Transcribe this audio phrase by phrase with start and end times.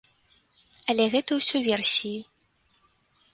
[0.93, 2.15] Але гэта ўсё версіі.